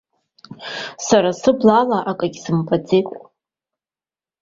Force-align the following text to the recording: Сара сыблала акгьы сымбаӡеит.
Сара 1.07 1.31
сыблала 1.41 1.99
акгьы 2.09 2.39
сымбаӡеит. 2.43 3.09